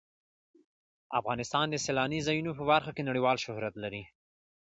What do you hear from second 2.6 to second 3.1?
برخه کې